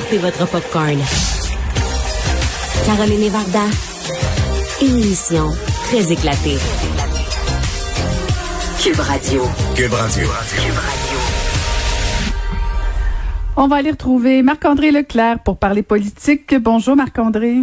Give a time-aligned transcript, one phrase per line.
[0.00, 0.98] sortez votre popcorn.
[2.84, 3.66] Caroline Varda,
[4.82, 5.48] une émission
[5.84, 6.58] très éclatée.
[8.82, 9.42] Cube Radio.
[9.76, 10.28] Cube Radio.
[13.56, 16.56] On va aller retrouver Marc-André Leclerc pour parler politique.
[16.60, 17.58] Bonjour Marc-André.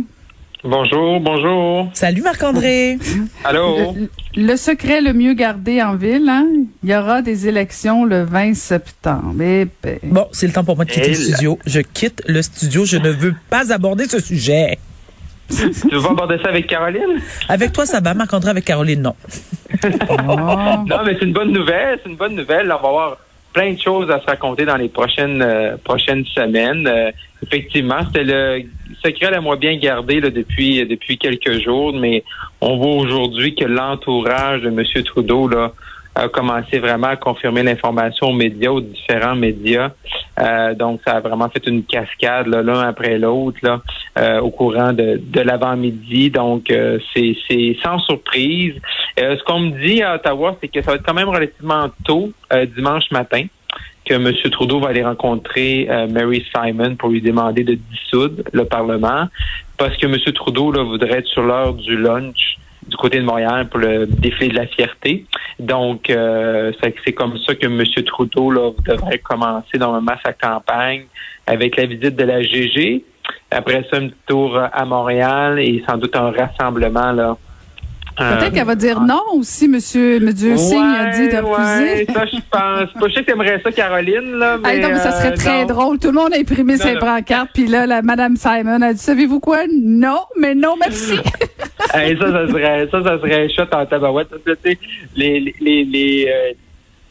[0.63, 1.89] Bonjour, bonjour.
[1.93, 2.99] Salut Marc-André.
[3.43, 3.95] Allô?
[3.95, 4.09] Le,
[4.43, 6.45] le secret le mieux gardé en ville, hein?
[6.83, 9.33] il y aura des élections le 20 septembre.
[9.41, 9.97] Eh ben.
[10.03, 11.59] Bon, c'est le temps pour moi de quitter Et le là- studio.
[11.65, 12.85] Je quitte le studio.
[12.85, 14.77] Je ne veux pas aborder ce sujet.
[15.49, 17.19] tu veux aborder ça avec Caroline?
[17.49, 18.13] Avec toi, ça va.
[18.13, 19.15] Marc-André, avec Caroline, non.
[19.83, 20.35] Oh.
[20.85, 21.99] Non, mais c'est une bonne nouvelle.
[22.03, 22.65] C'est une bonne nouvelle.
[22.65, 23.17] On va avoir
[23.53, 26.87] plein de choses à se raconter dans les prochaines euh, prochaines semaines.
[26.87, 27.11] Euh,
[27.43, 28.63] effectivement, c'était le
[29.03, 32.23] secret la moins bien gardé là, depuis depuis quelques jours, mais
[32.61, 34.83] on voit aujourd'hui que l'entourage de M.
[35.03, 35.71] Trudeau là,
[36.15, 39.91] a commencé vraiment à confirmer l'information aux médias, aux différents médias.
[40.39, 43.59] Euh, donc, ça a vraiment fait une cascade l'un après l'autre
[44.17, 46.29] euh, au courant de, de l'avant-midi.
[46.29, 48.73] Donc, euh, c'est c'est sans surprise.
[49.19, 51.89] Euh, ce qu'on me dit à Ottawa, c'est que ça va être quand même relativement
[52.03, 53.45] tôt, euh, dimanche matin,
[54.05, 54.33] que M.
[54.51, 59.27] Trudeau va aller rencontrer euh, Mary Simon pour lui demander de dissoudre le Parlement,
[59.77, 60.17] parce que M.
[60.33, 64.49] Trudeau là, voudrait être sur l'heure du lunch du côté de Montréal pour le défilé
[64.49, 65.25] de la fierté.
[65.59, 67.83] Donc, euh, c'est comme ça que M.
[68.05, 71.05] Trudeau là, devrait commencer normalement sa campagne
[71.45, 73.03] avec la visite de la GG.
[73.51, 77.37] Après ça, un petit tour à Montréal et sans doute un rassemblement là,
[78.29, 81.93] Peut-être euh, qu'elle va dire non aussi, monsieur, monsieur Singh a dit de refuser.
[81.93, 83.01] Ouais, ça, je pense.
[83.01, 84.57] Pas, je sais que t'aimerais ça, Caroline, là.
[84.61, 85.67] Mais, non, mais ça serait euh, très non.
[85.67, 85.99] drôle.
[85.99, 86.99] Tout le monde a imprimé Non, ses non.
[86.99, 89.59] brancards, puis là, la Madame Simon a dit, savez-vous quoi?
[89.71, 91.19] Non, mais non, merci.
[91.93, 94.29] Hey, ça, ça serait, ça, ça serait chouette en tabarouette.
[95.15, 96.53] Les, les, les, les, euh,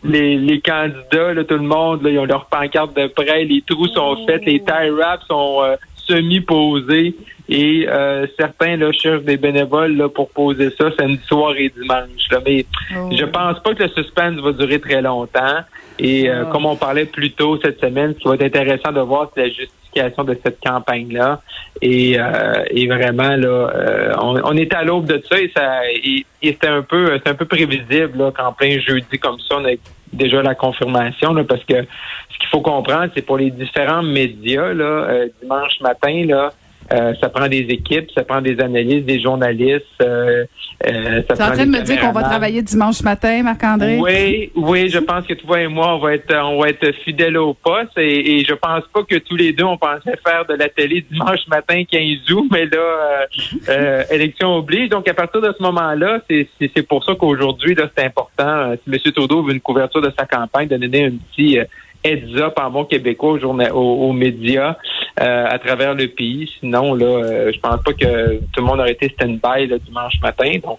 [0.05, 3.63] les, les candidats, là, tout le monde, là, ils ont leur pancarte de près, les
[3.67, 5.77] trous sont faits, les tie wraps sont euh,
[6.07, 7.15] semi-posés
[7.51, 12.29] et euh, certains là, cherchent des bénévoles là, pour poser ça samedi soir et dimanche.
[12.31, 12.39] Là.
[12.47, 15.59] Mais je pense pas que le suspense va durer très longtemps.
[15.99, 16.49] Et euh, Ah.
[16.53, 19.43] comme on parlait plus tôt cette semaine, ce qui va être intéressant de voir, c'est
[19.43, 21.43] la justification de cette campagne-là.
[21.83, 25.81] Et, euh, et vraiment, là, euh, on, on est à l'aube de ça et ça
[25.93, 29.57] et, et c'était un peu c'est un peu prévisible là, qu'en plein jeudi comme ça,
[29.59, 29.73] on a
[30.13, 34.73] déjà la confirmation là, parce que ce qu'il faut comprendre, c'est pour les différents médias,
[34.73, 36.51] là, euh, dimanche matin, là,
[36.93, 39.85] euh, ça prend des équipes, ça prend des analystes, des journalistes.
[40.03, 40.45] Euh,
[40.87, 43.99] euh, ça Tu es en train de me dire qu'on va travailler dimanche matin, Marc-André?
[44.01, 47.37] Oui, oui, je pense que toi et moi, on va être, on va être fidèles
[47.37, 50.55] au poste et, et je pense pas que tous les deux, on pensait faire de
[50.55, 53.27] la télé dimanche matin 15 août, mais là, euh,
[53.69, 54.89] euh, élection oblige.
[54.89, 58.75] Donc, à partir de ce moment-là, c'est, pour ça qu'aujourd'hui, là, c'est important.
[58.85, 59.13] Si M.
[59.13, 61.65] Trudeau veut une couverture de sa campagne, de donner un petit euh,
[62.05, 64.77] heads up en bon québécois aux, aux, aux médias
[65.21, 66.51] euh, à travers le pays.
[66.61, 70.15] Sinon, là, euh, je pense pas que tout le monde aurait été stand-by le dimanche
[70.23, 70.53] matin.
[70.63, 70.79] Donc,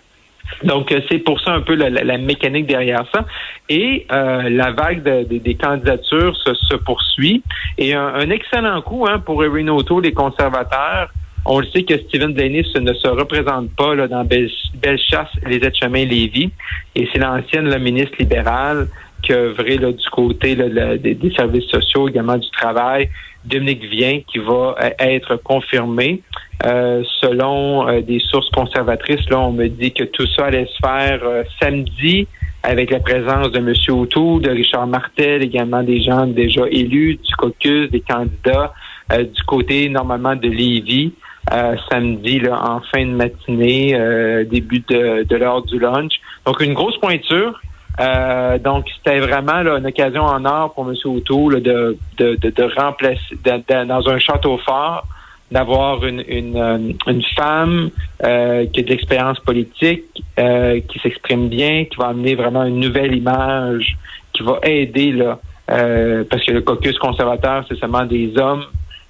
[0.64, 3.26] donc, euh, c'est pour ça un peu la, la- mécanique derrière ça.
[3.70, 7.42] Et euh, la vague de- de- des candidatures se, se poursuit.
[7.78, 11.10] Et un, un excellent coup hein, pour Erin O'Toole, les conservateurs.
[11.46, 15.56] On le sait que Stephen Dennis ne se représente pas là, dans Belle- Bellechasse, les
[15.56, 16.52] aides-chemins Lévis.
[16.96, 18.88] Et c'est l'ancienne la ministre libérale
[19.30, 23.10] là, du côté là, des, des services sociaux, également du travail,
[23.46, 26.22] Dominique Vien, qui va euh, être confirmé.
[26.66, 30.78] Euh, selon euh, des sources conservatrices, là, on me dit que tout ça allait se
[30.86, 32.28] faire euh, samedi
[32.62, 33.74] avec la présence de M.
[33.90, 38.74] O'Toole, de Richard Martel, également des gens déjà élus du caucus, des candidats
[39.12, 41.14] euh, du côté normalement de Lévis.
[41.52, 43.98] euh, samedi là, en fin de matinée,
[44.46, 46.14] début de, de l'heure du lunch.
[46.46, 47.60] Donc une grosse pointure.
[48.02, 50.96] Euh, donc, c'était vraiment là, une occasion en or pour M.
[51.06, 55.06] O'Toole de, de, de, de remplacer de- dans un château fort,
[55.52, 57.90] d'avoir une, une, euh, une femme
[58.24, 62.80] euh, qui a de l'expérience politique, euh, qui s'exprime bien, qui va amener vraiment une
[62.80, 63.98] nouvelle image,
[64.34, 65.40] qui va aider là,
[65.70, 68.64] euh, parce que le caucus conservateur, c'est seulement des hommes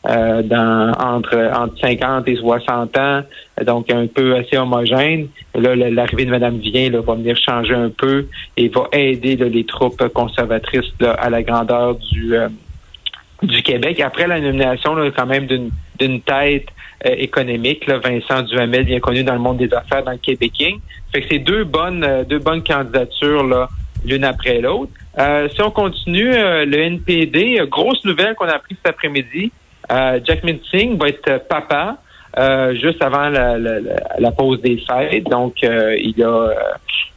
[0.10, 3.22] euh, dans, entre, entre 50 et 60 ans,
[3.66, 5.28] donc un peu assez homogène.
[5.54, 8.26] Là, la- l'arrivée de Mme Vien là, va venir changer un peu
[8.58, 12.50] et va aider là, les troupes conservatrices là, à la grandeur du, euh,
[13.44, 14.00] du Québec.
[14.00, 15.46] Après la nomination, là, quand même
[16.00, 16.68] d'une tête
[17.06, 20.78] euh, économique, là, Vincent Duhamel, bien connu dans le monde des affaires, dans le Québécois.
[21.12, 23.70] Fait que c'est deux bonnes, euh, deux bonnes candidatures là,
[24.06, 24.92] l'une après l'autre.
[25.20, 29.52] Euh, si on continue, euh, le NPD, euh, grosse nouvelle qu'on a appris cet après-midi.
[29.92, 30.42] Euh, Jack
[30.72, 31.98] Singh va être euh, papa
[32.38, 33.80] euh, juste avant la, la,
[34.18, 35.26] la- pause des fêtes.
[35.26, 36.54] Donc, euh, il a euh,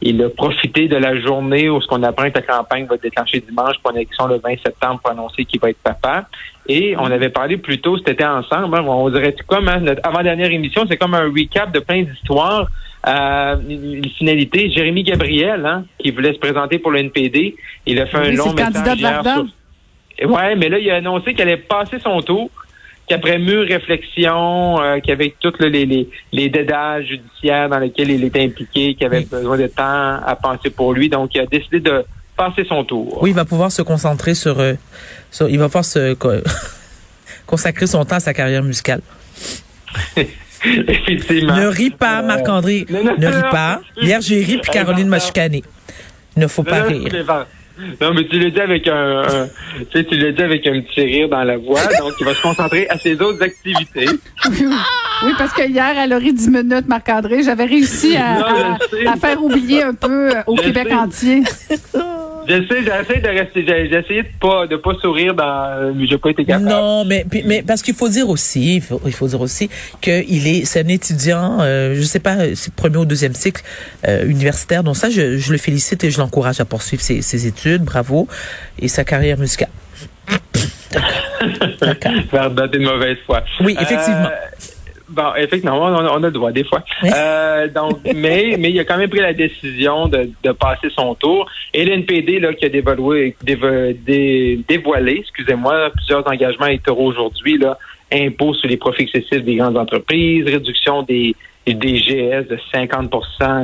[0.01, 3.39] il a profité de la journée où ce qu'on apprend que la campagne va déclencher
[3.39, 6.25] dimanche pour une élection le 20 septembre pour annoncer qu'il va être papa.
[6.67, 10.51] Et on avait parlé plus tôt, c'était ensemble, hein, on dirait comme hein, notre avant-dernière
[10.51, 12.67] émission, c'est comme un recap de plein d'histoires.
[13.07, 17.55] Euh, une finalité, Jérémy Gabriel, hein, qui voulait se présenter pour le NPD,
[17.85, 20.29] il a fait un long message hier sur...
[20.29, 22.49] Ouais, mais là, il a annoncé qu'elle allait passer son tour
[23.07, 28.43] qu'après mûre réflexion, euh, qu'avec tous les, les, les dédages judiciaires dans lesquels il était
[28.43, 32.03] impliqué, qu'il avait besoin de temps à penser pour lui, donc il a décidé de
[32.35, 33.19] passer son tour.
[33.21, 34.73] Oui, il va pouvoir se concentrer sur, euh,
[35.47, 36.13] il va pouvoir se
[37.45, 39.01] consacrer son temps à sa carrière musicale.
[40.65, 41.55] Effectivement.
[41.55, 42.85] Ne ris pas, euh, Marc-André.
[42.89, 43.81] ne ris pas.
[44.01, 45.63] Hier, j'ai ri, puis Caroline m'a chicané.
[46.35, 47.07] Il ne faut pas rire.
[48.01, 49.47] Non, mais tu l'as dit avec un,
[49.91, 52.33] tu sais, tu l'as dit avec un petit rire dans la voix, donc il va
[52.33, 54.07] se concentrer à ses autres activités.
[55.23, 57.43] Oui, parce que hier, elle a ri 10 minutes, Marc-André.
[57.43, 58.77] J'avais réussi à,
[59.07, 61.43] à, faire oublier un peu euh, au Québec entier.
[62.47, 66.29] J'essaie, j'essaie de rester, j'ai essayé de pas, de pas sourire dans, mais j'ai pas
[66.29, 66.69] été capable.
[66.69, 69.69] Non, mais, mais parce qu'il faut dire aussi, il faut, il faut dire aussi
[70.01, 73.63] qu'il est, c'est un étudiant, euh, je sais pas, c'est premier ou deuxième cycle
[74.07, 74.83] euh, universitaire.
[74.83, 78.27] Donc ça, je, je, le félicite et je l'encourage à poursuivre ses, ses, études, bravo,
[78.79, 79.69] et sa carrière musicale.
[82.31, 83.43] Faire dater de mauvaise foi.
[83.61, 84.27] Oui, effectivement.
[84.27, 84.74] Euh,
[85.07, 86.83] Bon, effectivement, on, on, a le droit des fois.
[87.03, 91.15] Euh, donc, mais, mais il a quand même pris la décision de, de passer son
[91.15, 91.49] tour.
[91.73, 97.77] Et l'NPD là qui a dévoilé, dévoilé, excusez-moi, plusieurs engagements électoraux aujourd'hui là,
[98.11, 101.35] impôts sur les profits excessifs des grandes entreprises, réduction des
[101.73, 103.11] des GS de 50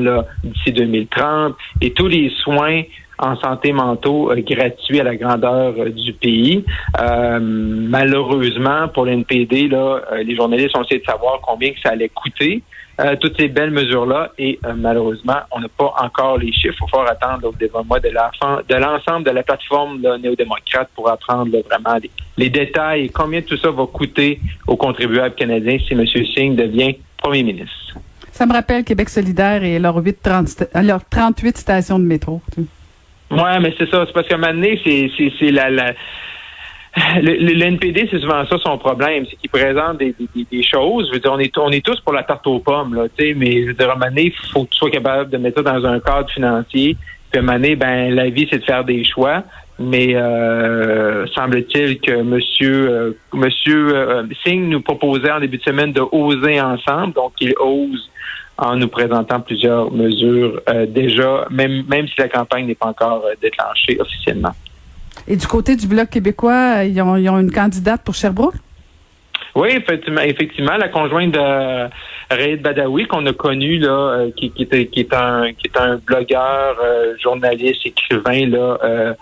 [0.02, 2.82] là d'ici 2030 et tous les soins
[3.22, 6.66] en santé mentaux euh, gratuits à la grandeur euh, du pays.
[7.00, 12.10] Euh, malheureusement, pour l'NPD, là, les journalistes ont essayé de savoir combien que ça allait
[12.10, 12.64] coûter.
[13.20, 16.84] toutes ces belles mesures-là et malheureusement, on n'a pas encore les chiffres.
[16.86, 21.98] Il faut attendre au développement de de l'ensemble de la plateforme néo-démocrate pour apprendre vraiment
[22.38, 26.06] les, détails et combien tout ça va coûter aux contribuables canadiens si M.
[26.36, 27.98] Singh devient premier ministre.
[28.32, 30.02] Ça me rappelle Québec solidaire et leurs
[31.10, 32.42] 38 stations de métro.
[33.32, 34.04] Ouais, mais c'est ça.
[34.06, 35.94] C'est parce qu'à un moment donné, c'est, la, la
[37.22, 41.08] le, NPD, c'est souvent ça son problème, c'est qu'il présente des, des, choses.
[41.08, 43.24] Je veux dire, on est, on est tous pour la tarte aux pommes, là, tu
[43.24, 45.30] sais, mais je veux dire, à un moment donné, il faut que tu sois capable
[45.30, 46.98] de mettre ça dans un cadre financier.
[47.32, 49.44] Puis à un moment donné, ben, la vie, c'est de faire des choix.
[49.80, 55.92] Mais euh, semble-t-il que Monsieur euh, Monsieur euh, Singh nous proposait en début de semaine
[55.92, 58.12] de oser ensemble, donc il ose
[58.62, 63.24] en nous présentant plusieurs mesures euh, déjà, même, même si la campagne n'est pas encore
[63.26, 64.52] euh, déclenchée officiellement.
[65.28, 68.56] Et du côté du Bloc québécois, ils ont, une candidate pour Sherbrooke?
[69.54, 71.90] Oui, effectivement, effectivement la conjointe de
[72.30, 75.78] Raïd Badawi qu'on a connu là, euh, qui, qui, est, qui est un qui est
[75.78, 76.78] un blogueur,
[77.22, 79.16] journaliste, écrivain là,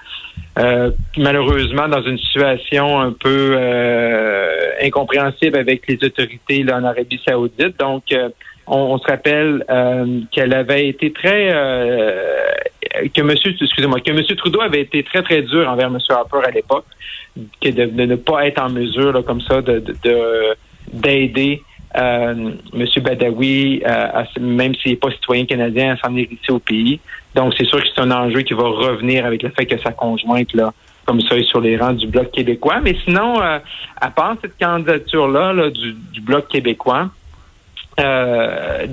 [1.18, 3.58] malheureusement dans une situation un peu
[4.84, 7.80] incompréhensible avec les autorités là, en Arabie Saoudite.
[7.80, 8.04] Donc
[8.70, 12.54] on, se rappelle euh, qu'elle avait été très euh,
[13.14, 16.52] que Monsieur, excusez-moi, que Monsieur Trudeau avait été très très dur envers Monsieur Harper à
[16.52, 16.86] l'époque,
[17.62, 19.84] que de, ne pas être en mesure là, comme ça de
[20.92, 21.62] d'aider
[21.98, 27.00] euh, Monsieur Badawi, euh, même s'il n'est pas citoyen canadien, à s'en hériter au pays.
[27.36, 29.92] Donc c'est sûr que c'est un enjeu qui va revenir avec le fait que sa
[29.92, 30.74] conjointe là
[31.06, 32.82] comme ça est sur les rangs du bloc québécois.
[32.84, 37.10] Mais sinon, à part cette candidature là, là du, du bloc québécois.
[38.00, 38.88] Euh,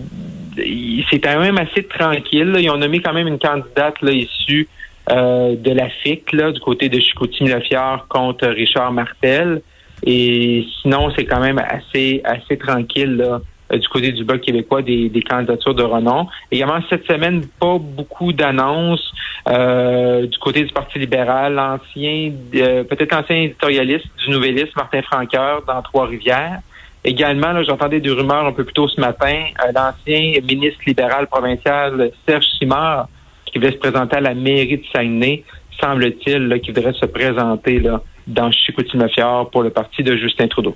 [1.10, 2.56] c'est quand même assez tranquille.
[2.58, 4.68] Ils ont nommé quand même une candidate là, issue
[5.10, 9.62] euh, de la FIC, là, du côté de Chicoutimi-Lafière contre Richard Martel.
[10.02, 13.40] Et sinon, c'est quand même assez assez tranquille là,
[13.72, 16.26] euh, du côté du Bloc québécois des, candidatures de renom.
[16.50, 19.12] Également, cette semaine, pas beaucoup d'annonces
[19.46, 21.54] du côté du Parti libéral.
[21.54, 26.60] L'ancien, peut-être l'ancien éditorialiste du Nouvelliste, Martin Franqueur, dans Trois-Rivières.
[27.06, 32.10] Également, j'entendais des rumeurs un peu plus tôt ce matin, euh, l'ancien ministre libéral provincial
[32.26, 33.08] Serge Simard,
[33.46, 35.44] qui voulait se présenter à la mairie de Saguenay,
[35.80, 37.80] semble-t-il, qui voudrait se présenter
[38.26, 40.75] dans Chicoutimi-Fjord pour le parti de Justin Trudeau.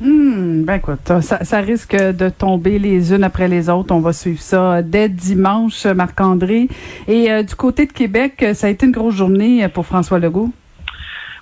[0.00, 3.92] Hmm, ben écoute, ça, risque de tomber les unes après les autres.
[3.92, 6.68] On va suivre ça dès dimanche, Marc-André.
[7.08, 10.52] Et euh, du côté de Québec, ça a été une grosse journée pour François Legault.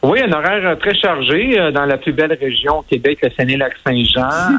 [0.03, 3.31] Oui, un horaire euh, très chargé euh, dans la plus belle région au Québec, le
[3.31, 4.59] Saguenay-Lac-Saint-Jean.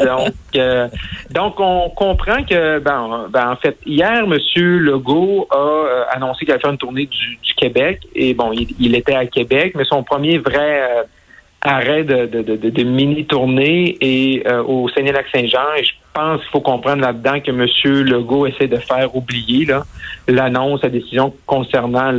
[0.00, 0.88] Euh,
[1.30, 4.38] donc, donc, on comprend que, ben, ben, en fait, hier, M.
[4.56, 8.00] Legault a annoncé qu'il allait faire une tournée du, Québec.
[8.14, 11.06] Et bon, il, était à Québec, mais son premier vrai
[11.64, 15.74] arrêt de, de, de, de mini-tournée et au Saguenay-Lac-Saint-Jean.
[15.78, 18.04] Et je pense qu'il faut comprendre là-dedans que M.
[18.04, 19.66] Legault essaie de faire oublier
[20.28, 22.12] l'annonce, la décision concernant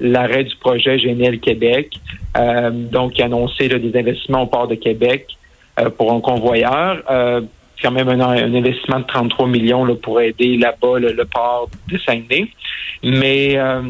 [0.00, 1.92] l'arrêt du projet GNL Québec.
[2.72, 5.28] donc, il a annoncé des investissements au port de Québec
[5.96, 7.02] pour un convoyeur
[7.82, 12.48] quand même un, investissement de 33 millions là, pour aider là-bas le, port de Saguenay.
[13.02, 13.82] Mais euh,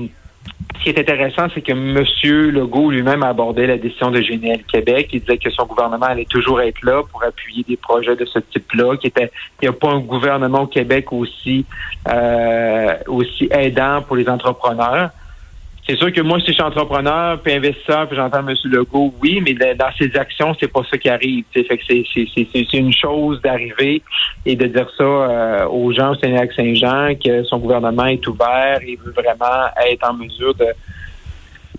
[0.79, 2.05] ce qui est intéressant, c'est que M.
[2.51, 5.09] Legault lui-même a abordé la décision de GNL Québec.
[5.13, 8.39] Il disait que son gouvernement allait toujours être là pour appuyer des projets de ce
[8.39, 9.11] type-là, qu'il
[9.63, 11.67] n'y a pas un gouvernement au Québec aussi,
[12.09, 15.11] euh, aussi aidant pour les entrepreneurs
[15.89, 18.55] c'est sûr que moi, si je suis entrepreneur, puis investisseur, puis j'entends M.
[18.65, 21.45] Legault, oui, mais dans ses actions, c'est pas ça qui arrive.
[21.55, 24.03] Fait que c'est une chose d'arriver
[24.45, 28.99] et de dire ça euh, aux gens au Sénégal-Saint-Jean que son gouvernement est ouvert et
[29.03, 30.67] veut vraiment être en mesure de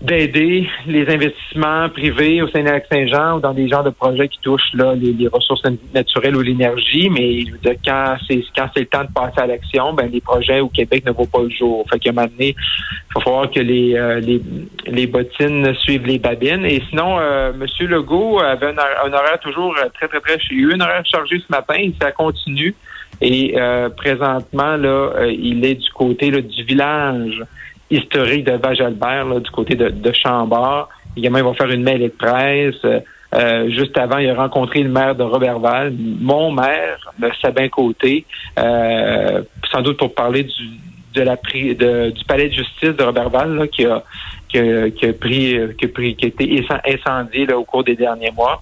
[0.00, 4.94] d'aider les investissements privés au Saint-Saint-Jean ou dans des genres de projets qui touchent là,
[4.94, 5.62] les, ressources
[5.94, 7.44] naturelles ou l'énergie, mais
[7.84, 11.04] quand c'est quand c'est le temps de passer à l'action, ben les projets au Québec
[11.04, 11.84] ne vont pas le jour.
[11.90, 14.40] Fait qu'à un moment donné, il va falloir que les, euh, les,
[14.86, 16.64] les bottines suivent les babines.
[16.64, 17.88] Et sinon, euh, M.
[17.88, 20.38] Legault avait un, horaire toujours très, très, très...
[20.50, 22.74] Il a eu un horaire chargé ce matin, ça continue.
[23.20, 27.42] Et euh, présentement, là, euh, il est du côté du village
[27.90, 30.88] historique de Vajalbert, du côté de, de Chambord.
[31.16, 33.02] Également, ils vont faire une mêlée de presse.
[33.32, 38.24] Euh, juste avant, il a rencontré le maire de Robertval, mon maire, de Sabin Côté,
[38.58, 40.68] euh, sans doute pour parler du,
[41.14, 44.02] de la du palais de justice de Robertval qui a
[44.48, 47.84] qui a, qui a pris qui a pris qui a été incendié là, au cours
[47.84, 48.60] des derniers mois.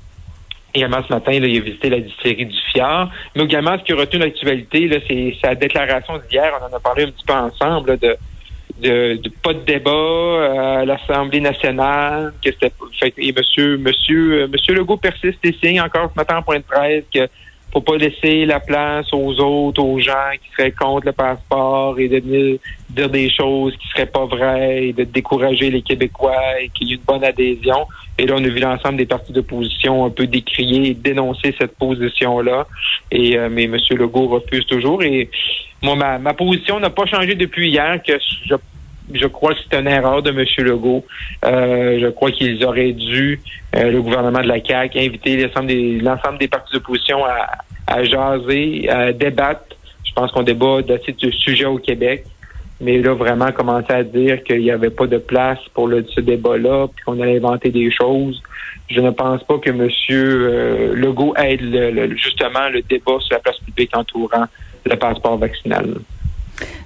[0.75, 3.09] Également ce matin, là, il a visité la distillerie du Fjord.
[3.35, 6.53] Mais également, ce qui a retenu l'actualité, c'est sa déclaration d'hier.
[6.61, 8.17] On en a parlé un petit peu ensemble de
[8.81, 12.73] de, pas de débat à l'Assemblée nationale, que c'était
[13.19, 16.65] et monsieur monsieur euh, monsieur Legault persiste et signe encore ce matin en point de
[16.65, 17.29] presse que
[17.73, 22.09] faut pas laisser la place aux autres, aux gens qui seraient contre le passeport et
[22.09, 22.59] de venir
[22.89, 26.93] dire des choses qui seraient pas vraies et de décourager les Québécois et qu'il y
[26.93, 27.87] ait une bonne adhésion.
[28.17, 31.77] Et là, on a vu l'ensemble des partis d'opposition un peu décrier et dénoncer cette
[31.77, 32.67] position-là.
[33.11, 33.77] Et euh, mais M.
[33.91, 35.03] Legault refuse toujours.
[35.03, 35.29] Et
[35.83, 38.13] moi, ma, ma position n'a pas changé depuis hier, que
[38.47, 38.55] je
[39.15, 40.45] je crois que c'est une erreur de M.
[40.59, 41.05] Legault.
[41.45, 43.41] Euh, je crois qu'ils auraient dû,
[43.77, 47.49] euh, le gouvernement de la CAQ, inviter l'ensemble des, l'ensemble des partis d'opposition à,
[47.87, 49.77] à jaser, à débattre.
[50.05, 52.25] Je pense qu'on débat d'assez de sujets au Québec.
[52.81, 56.21] Mais là, vraiment commencer à dire qu'il n'y avait pas de place pour le, ce
[56.21, 58.41] débat-là, puis qu'on allait inventer des choses.
[58.89, 59.89] Je ne pense pas que M.
[60.11, 64.47] Euh, Legault aide justement le débat sur la place publique entourant
[64.85, 65.97] le passeport vaccinal.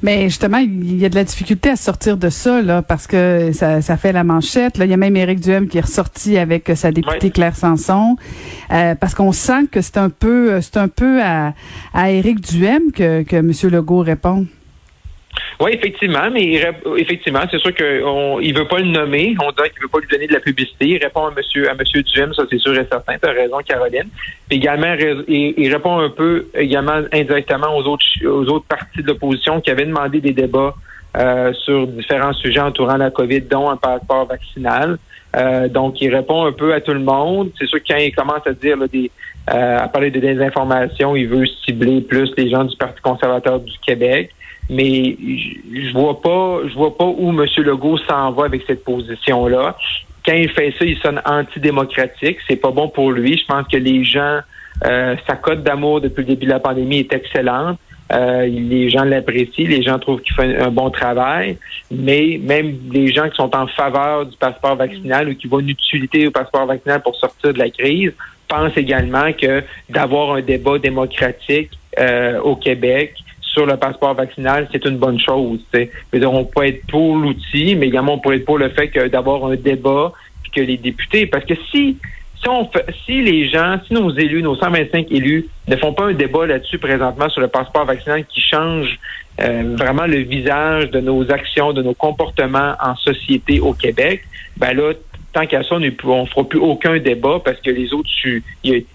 [0.03, 3.53] Mais justement, il y a de la difficulté à sortir de ça, là, parce que
[3.53, 4.77] ça, ça fait la manchette.
[4.77, 8.17] Là, il y a même Éric Duhem qui est ressorti avec sa députée Claire Sanson,
[8.71, 11.55] euh, parce qu'on sent que c'est un peu, c'est un peu à,
[11.95, 13.53] à Éric Duhem que, que M.
[13.71, 14.47] Legault répond.
[15.61, 16.61] Oui, effectivement, mais
[16.97, 19.35] effectivement, c'est sûr qu'il veut pas le nommer.
[19.43, 20.87] On dirait qu'il veut pas lui donner de la publicité.
[20.89, 23.15] Il répond à Monsieur à Monsieur Duhem, ça c'est sûr et certain.
[23.23, 24.09] Tu as raison, Caroline.
[24.51, 24.95] également,
[25.29, 29.87] il, répond un peu également indirectement aux autres aux autres partis de l'opposition qui avaient
[29.87, 30.75] demandé des débats
[31.17, 34.99] euh, sur différents sujets entourant la COVID, dont un passeport vaccinal.
[35.37, 37.51] Euh, donc, il répond un peu à tout le monde.
[37.59, 39.11] C'est sûr que quand il commence à dire des,
[39.51, 43.73] euh, à parler de désinformation, il veut cibler plus les gens du Parti conservateur du
[43.85, 44.31] Québec
[44.71, 45.17] mais
[45.73, 47.47] je vois pas, je vois pas où M.
[47.59, 49.77] Legault s'en va avec cette position-là.
[50.25, 52.39] Quand il fait ça, il sonne antidémocratique.
[52.49, 53.37] C'est pas bon pour lui.
[53.37, 54.39] Je pense que les gens,
[54.85, 57.79] euh, sa cote d'amour depuis le début de la pandémie est excellente.
[58.13, 61.57] Euh, les gens l'apprécient, les gens trouvent qu'il fait un, bon travail,
[61.91, 65.71] mais même les gens qui sont en faveur du passeport vaccinal ou qui voient une
[65.71, 68.13] utilité au passeport vaccinal pour sortir de la crise
[68.53, 73.15] pensent également que d'avoir un débat démocratique euh, au Québec,
[73.53, 75.61] sur le passeport vaccinal, c'est une bonne chose.
[76.15, 79.45] on peut être pour l'outil, mais également on peut être pour le fait que d'avoir
[79.47, 81.99] un débat, puis que les députés, parce que si
[82.43, 86.07] si on fait, si les gens, si nos élus, nos 125 élus, ne font pas
[86.07, 88.99] un débat là-dessus présentement sur le passeport vaccinal qui change
[89.41, 94.25] euh, vraiment le visage de nos actions, de nos comportements en société au Québec,
[94.57, 94.93] ben là,
[95.33, 98.43] tant qu'à ça, on ne fera plus aucun débat parce que les autres, il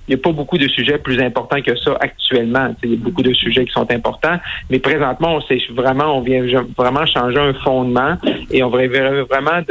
[0.08, 2.76] n'y a, pas beaucoup de sujets plus importants que ça actuellement.
[2.84, 4.38] Il y a beaucoup de sujets qui sont importants,
[4.70, 6.44] mais présentement, on sait vraiment, on vient
[6.78, 8.18] vraiment changer un fondement
[8.52, 9.62] et on va vraiment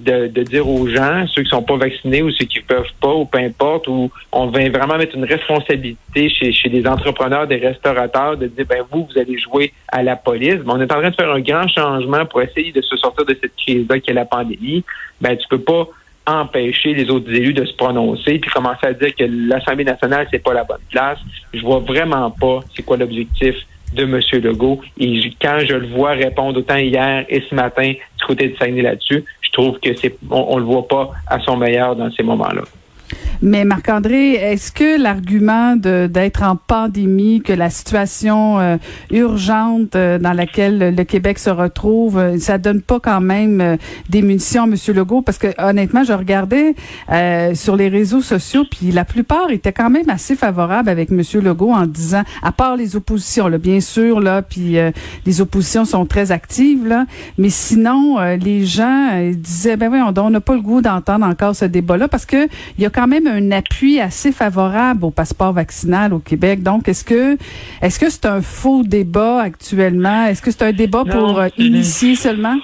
[0.00, 3.24] de, dire aux gens, ceux qui sont pas vaccinés ou ceux qui peuvent pas, ou
[3.24, 8.48] peu importe, ou on vient vraiment mettre une responsabilité chez, des entrepreneurs, des restaurateurs, de
[8.48, 10.56] dire, ben vous, vous allez jouer à la police.
[10.66, 13.36] On est en train de faire un grand changement pour essayer de se sortir de
[13.40, 14.84] cette crise-là qui est la pandémie.
[15.20, 15.88] Ben tu peux pas
[16.26, 20.42] empêcher les autres élus de se prononcer puis commencer à dire que l'Assemblée nationale c'est
[20.42, 21.18] pas la bonne place.
[21.54, 23.54] Je vois vraiment pas c'est quoi l'objectif
[23.94, 24.20] de M.
[24.42, 24.80] Legault.
[24.98, 28.82] Et quand je le vois répondre autant hier et ce matin du côté de Saguenay
[28.82, 32.22] là-dessus, je trouve que c'est on, on le voit pas à son meilleur dans ces
[32.22, 32.62] moments-là.
[33.42, 38.76] Mais Marc-André, est-ce que l'argument d'être en pandémie, que la situation euh,
[39.10, 43.76] urgente euh, dans laquelle le Québec se retrouve, euh, ça donne pas quand même
[44.08, 44.74] des munitions à M.
[44.94, 45.22] Legault?
[45.22, 46.74] Parce que honnêtement, je regardais
[47.54, 51.22] sur les réseaux sociaux, puis la plupart étaient quand même assez favorables avec M.
[51.42, 54.76] Legault en disant, à part les oppositions, là, bien sûr, là, puis
[55.26, 57.06] les oppositions sont très actives, là,
[57.38, 61.64] mais sinon, les gens disaient, ben oui, on n'a pas le goût d'entendre encore ce
[61.64, 66.12] débat-là parce que il y a quand même un appui assez favorable au passeport vaccinal
[66.12, 66.62] au Québec.
[66.62, 67.36] Donc, est-ce que
[67.82, 70.26] est-ce que c'est un faux débat actuellement?
[70.26, 72.56] Est-ce que c'est un débat pour euh, initier seulement?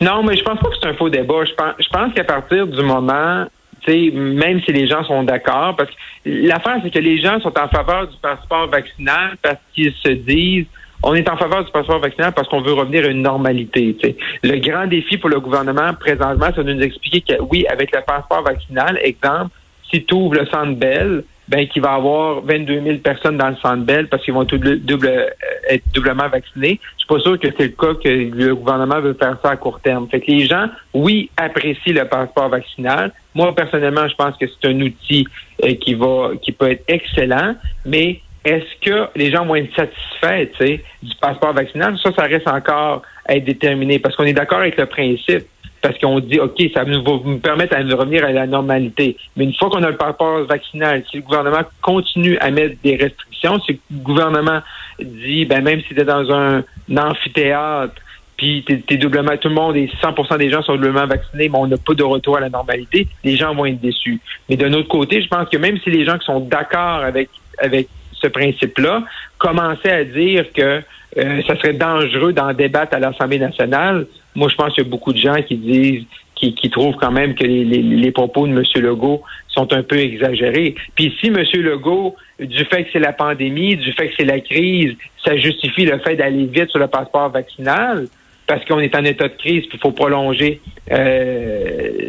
[0.00, 1.44] Non, mais je pense pas que c'est un faux débat.
[1.44, 3.46] Je pense, je pense qu'à partir du moment
[3.86, 7.68] même si les gens sont d'accord, parce que l'affaire, c'est que les gens sont en
[7.68, 10.66] faveur du passeport vaccinal parce qu'ils se disent
[11.04, 13.96] on est en faveur du passeport vaccinal parce qu'on veut revenir à une normalité.
[14.42, 18.00] Le grand défi pour le gouvernement présentement, c'est de nous expliquer que oui, avec le
[18.00, 19.50] passeport vaccinal, exemple,
[19.90, 23.56] si tu ouvres le centre Bell, ben qu'il va avoir 22 000 personnes dans le
[23.56, 25.28] centre Bell parce qu'ils vont tout double, euh,
[25.68, 26.80] être doublement vaccinés.
[26.96, 29.56] Je suis pas sûr que c'est le cas que le gouvernement veut faire ça à
[29.56, 30.08] court terme.
[30.08, 33.12] Fait que les gens, oui, apprécient le passeport vaccinal.
[33.34, 35.26] Moi, personnellement, je pense que c'est un outil
[35.62, 40.78] euh, qui va, qui peut être excellent, mais est-ce que les gens vont être satisfaits
[41.02, 41.96] du passeport vaccinal?
[42.02, 45.46] Ça, ça reste encore à être déterminé parce qu'on est d'accord avec le principe.
[45.80, 49.18] Parce qu'on dit, OK, ça va nous permettre de revenir à la normalité.
[49.36, 52.96] Mais une fois qu'on a le passeport vaccinal, si le gouvernement continue à mettre des
[52.96, 54.60] restrictions, si le gouvernement
[54.98, 56.64] dit, ben même si tu es dans un,
[56.96, 57.92] amphithéâtre,
[58.38, 61.66] puis t'es, doublement, tout le monde et 100% des gens sont doublement vaccinés, mais on
[61.66, 64.20] n'a pas de retour à la normalité, les gens vont être déçus.
[64.48, 67.28] Mais d'un autre côté, je pense que même si les gens qui sont d'accord avec
[67.58, 67.88] avec
[68.24, 69.04] ce principe-là,
[69.38, 70.80] commencer à dire que
[71.16, 74.06] euh, ça serait dangereux d'en débattre à l'Assemblée nationale.
[74.34, 76.04] Moi, je pense qu'il y a beaucoup de gens qui disent,
[76.34, 78.62] qui, trouvent quand même que les, les, propos de M.
[78.82, 80.74] Legault sont un peu exagérés.
[80.94, 81.42] Puis si M.
[81.54, 84.94] Legault, du fait que c'est la pandémie, du fait que c'est la crise,
[85.24, 88.08] ça justifie le fait d'aller vite sur le passeport vaccinal,
[88.46, 90.60] parce qu'on est en état de crise, puis il faut prolonger
[90.92, 92.08] euh,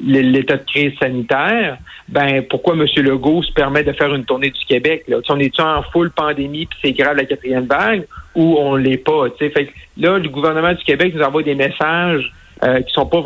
[0.00, 2.86] l'état de crise sanitaire, ben pourquoi M.
[2.96, 5.04] Legault se permet de faire une tournée du Québec?
[5.08, 5.18] Là?
[5.28, 9.26] On est en full pandémie, puis c'est grave la quatrième vague, ou on l'est pas?
[9.38, 12.30] Fait que là, le gouvernement du Québec nous envoie des messages
[12.62, 13.22] euh, qui sont pas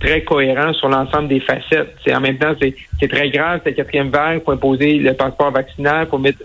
[0.00, 1.94] très cohérents sur l'ensemble des facettes.
[2.04, 6.06] C'est en même temps, c'est très grave, cette quatrième vague, pour imposer le passeport vaccinal,
[6.06, 6.38] pour mettre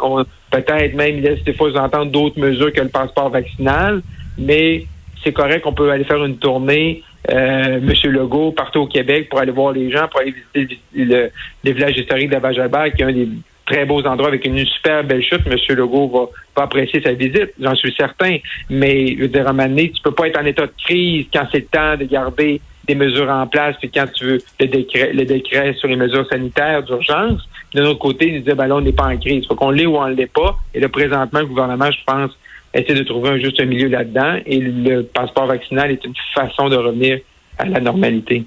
[0.51, 4.01] peut-être même laisse des fois entendre d'autres mesures que le passeport vaccinal
[4.37, 4.85] mais
[5.23, 9.39] c'est correct qu'on peut aller faire une tournée, euh, Monsieur Legault, partout au Québec pour
[9.39, 11.29] aller voir les gens, pour aller visiter le,
[11.63, 13.27] le village historique de qui est un des
[13.65, 15.45] très beaux endroits avec une super belle chute.
[15.47, 18.37] Monsieur Legault va, va apprécier sa visite, j'en suis certain.
[18.69, 21.47] Mais je veux dire, à un tu peux pas être en état de crise quand
[21.51, 25.11] c'est le temps de garder des mesures en place, puis quand tu veux le décret,
[25.11, 27.41] le décret sur les mesures sanitaires d'urgence.
[27.73, 29.45] De notre côté, nous disait, ben là, on n'est pas en crise.
[29.47, 30.55] Faut qu'on l'ait ou on l'est pas.
[30.73, 32.31] Et là, présentement, le gouvernement, je pense,
[32.79, 34.39] essaie de trouver un juste milieu là-dedans.
[34.45, 37.19] Et le passeport vaccinal est une façon de revenir
[37.57, 38.45] à la normalité.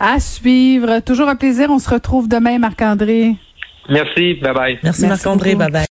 [0.00, 1.00] À suivre.
[1.00, 1.68] Toujours un plaisir.
[1.70, 3.34] On se retrouve demain, Marc-André.
[3.88, 4.34] Merci.
[4.34, 4.78] Bye bye.
[4.82, 5.54] Merci, Marc-André.
[5.54, 5.86] Bye bye.